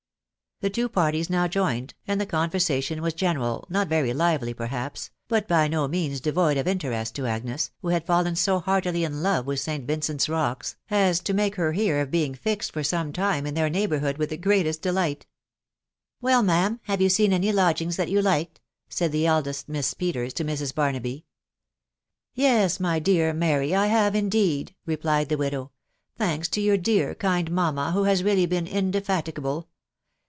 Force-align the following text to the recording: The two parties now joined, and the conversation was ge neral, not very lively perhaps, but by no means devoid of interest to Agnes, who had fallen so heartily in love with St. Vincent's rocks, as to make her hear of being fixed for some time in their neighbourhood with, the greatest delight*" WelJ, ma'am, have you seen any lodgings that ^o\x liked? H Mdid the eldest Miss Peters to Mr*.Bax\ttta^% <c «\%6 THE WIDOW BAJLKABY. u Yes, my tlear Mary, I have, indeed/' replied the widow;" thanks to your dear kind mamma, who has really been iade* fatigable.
The 0.61 0.69
two 0.69 0.89
parties 0.89 1.27
now 1.27 1.47
joined, 1.47 1.95
and 2.07 2.21
the 2.21 2.25
conversation 2.27 3.01
was 3.01 3.15
ge 3.15 3.23
neral, 3.23 3.65
not 3.67 3.87
very 3.87 4.13
lively 4.13 4.53
perhaps, 4.53 5.09
but 5.27 5.47
by 5.47 5.67
no 5.67 5.87
means 5.87 6.21
devoid 6.21 6.55
of 6.55 6.67
interest 6.67 7.15
to 7.15 7.25
Agnes, 7.25 7.71
who 7.81 7.87
had 7.87 8.05
fallen 8.05 8.35
so 8.35 8.59
heartily 8.59 9.03
in 9.03 9.23
love 9.23 9.47
with 9.47 9.59
St. 9.59 9.87
Vincent's 9.87 10.29
rocks, 10.29 10.75
as 10.91 11.19
to 11.21 11.33
make 11.33 11.55
her 11.55 11.71
hear 11.71 11.99
of 11.99 12.11
being 12.11 12.35
fixed 12.35 12.73
for 12.73 12.83
some 12.83 13.11
time 13.11 13.47
in 13.47 13.55
their 13.55 13.71
neighbourhood 13.71 14.19
with, 14.19 14.29
the 14.29 14.37
greatest 14.37 14.83
delight*" 14.83 15.25
WelJ, 16.23 16.45
ma'am, 16.45 16.79
have 16.83 17.01
you 17.01 17.09
seen 17.09 17.33
any 17.33 17.51
lodgings 17.51 17.95
that 17.95 18.09
^o\x 18.09 18.23
liked? 18.23 18.59
H 18.91 18.95
Mdid 18.97 19.11
the 19.13 19.25
eldest 19.25 19.67
Miss 19.67 19.95
Peters 19.95 20.31
to 20.35 20.43
Mr*.Bax\ttta^% 20.43 20.47
<c 20.47 20.53
«\%6 20.53 20.73
THE 20.75 20.81
WIDOW 20.83 20.99
BAJLKABY. 20.99 21.15
u 21.15 21.23
Yes, 22.35 22.79
my 22.79 22.99
tlear 22.99 23.35
Mary, 23.35 23.73
I 23.73 23.87
have, 23.87 24.13
indeed/' 24.13 24.75
replied 24.85 25.29
the 25.29 25.37
widow;" 25.37 25.71
thanks 26.19 26.47
to 26.49 26.61
your 26.61 26.77
dear 26.77 27.15
kind 27.15 27.49
mamma, 27.49 27.93
who 27.93 28.03
has 28.03 28.21
really 28.23 28.45
been 28.45 28.67
iade* 28.67 29.01
fatigable. 29.01 29.65